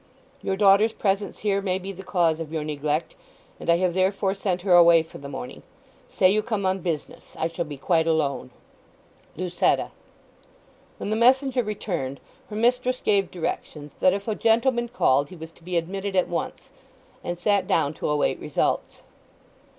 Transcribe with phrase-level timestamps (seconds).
[0.41, 3.13] Your daughter's presence here may be the cause of your neglect;
[3.59, 5.61] and I have therefore sent her away for the morning.
[6.09, 8.49] Say you come on business—I shall be quite alone.
[9.37, 9.91] LUCETTA.
[10.97, 12.19] When the messenger returned
[12.49, 16.27] her mistress gave directions that if a gentleman called he was to be admitted at
[16.27, 16.71] once,
[17.23, 19.03] and sat down to await results.